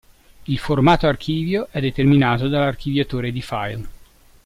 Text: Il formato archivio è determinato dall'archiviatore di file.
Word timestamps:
Il 0.45 0.57
formato 0.57 1.05
archivio 1.05 1.67
è 1.69 1.79
determinato 1.79 2.47
dall'archiviatore 2.47 3.31
di 3.31 3.41
file. 3.43 3.87